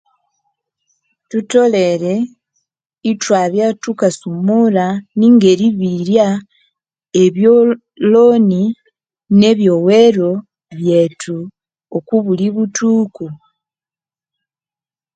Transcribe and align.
Thutholere 1.29 2.13
ithwabya 3.11 3.65
ithuka 3.73 4.07
sumura 4.19 4.85
ninga 5.17 5.47
eribirya 5.53 6.27
ebyoloni 7.23 8.63
nebyowero 9.39 10.31
byethu 10.77 11.37
okwa 11.97 12.17
buli 12.25 12.47
buthuku. 12.55 13.25